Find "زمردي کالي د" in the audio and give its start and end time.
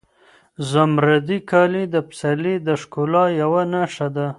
0.71-1.95